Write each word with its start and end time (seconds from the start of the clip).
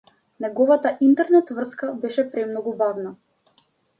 Неговата 0.43 0.91
интернет-врска 1.07 1.91
беше 2.05 2.25
премногу 2.31 2.75
бавна. 2.83 3.15